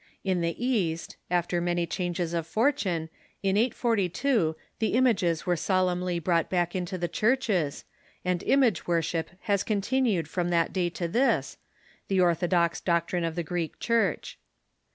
[0.23, 3.07] In the East, after many changes of fortune,
[3.43, 7.85] in 842, the images were solemnly brought back into the churches,
[8.25, 11.57] and image worship has con tinued from that day to this,
[12.07, 14.39] the orthodox doctrine of the Greek Church.